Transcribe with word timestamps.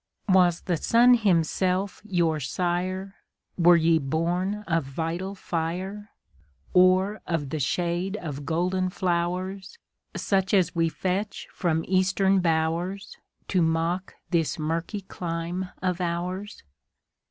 Was 0.27 0.61
the 0.61 0.77
sun 0.77 1.13
himself 1.13 2.01
your 2.03 2.39
sire? 2.39 3.17
Were 3.55 3.75
ye 3.75 3.99
born 3.99 4.63
of 4.67 4.83
vital 4.83 5.35
fire? 5.35 6.09
Or 6.73 7.21
of 7.27 7.51
the 7.51 7.59
shade 7.59 8.17
of 8.17 8.43
golden 8.43 8.89
flowers, 8.89 9.77
Such 10.15 10.55
as 10.55 10.73
we 10.73 10.89
fetch 10.89 11.47
from 11.53 11.85
Eastern 11.87 12.39
bowers, 12.39 13.15
To 13.49 13.61
mock 13.61 14.15
this 14.31 14.57
murky 14.57 15.01
clime 15.01 15.69
of 15.83 16.01
ours? 16.01 16.63